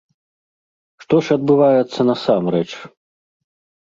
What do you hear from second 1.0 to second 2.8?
Што ж адбываецца насамрэч?